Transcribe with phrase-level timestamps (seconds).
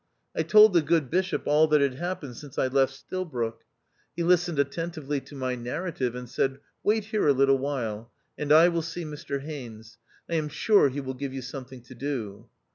[0.35, 3.61] I told the good Bishop all that had happened since I left Stilbroke.
[4.15, 8.67] He listened attentively to my narrative, and said," Wait here a little while, and I
[8.67, 12.49] will see Mr Haines: I am sure he will give you something to do."